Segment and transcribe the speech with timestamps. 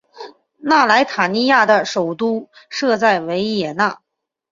[0.57, 4.01] 内莱塔尼亚的首都设在维也纳。